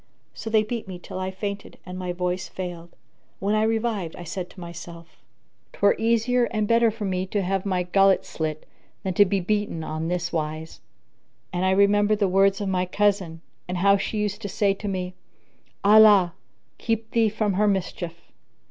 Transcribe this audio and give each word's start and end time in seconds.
So 0.33 0.49
they 0.49 0.63
beat 0.63 0.87
me 0.87 0.97
till 0.97 1.19
I 1.19 1.29
fainted 1.29 1.77
and 1.85 1.95
my 1.95 2.11
voice 2.11 2.47
failed. 2.47 2.95
When 3.37 3.53
I 3.53 3.61
revived, 3.61 4.15
I 4.15 4.23
said 4.23 4.49
to 4.49 4.59
myself," 4.59 5.21
'Twere 5.73 5.93
easier 5.99 6.45
and 6.45 6.67
better 6.67 6.89
for 6.89 7.05
me 7.05 7.27
to 7.27 7.43
have 7.43 7.67
my 7.67 7.83
gullet 7.83 8.25
slit 8.25 8.65
than 9.03 9.13
to 9.13 9.25
be 9.25 9.39
beaten 9.39 9.83
on 9.83 10.07
this 10.07 10.33
wise!" 10.33 10.81
And 11.53 11.65
I 11.65 11.69
remembered 11.69 12.17
the 12.17 12.27
words 12.27 12.59
of 12.61 12.67
my 12.67 12.87
cousin, 12.87 13.41
and 13.67 13.77
how 13.77 13.95
she 13.95 14.17
used 14.17 14.41
to 14.41 14.49
say 14.49 14.73
to 14.73 14.87
me, 14.87 15.13
"Allah, 15.83 16.33
keep 16.79 17.11
thee 17.11 17.29
from 17.29 17.53
her 17.53 17.67
mischief!" 17.67 18.31